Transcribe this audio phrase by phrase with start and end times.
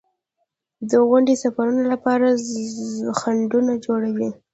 [1.09, 2.27] •غونډۍ د سفرونو لپاره
[3.19, 4.29] خنډونه جوړوي.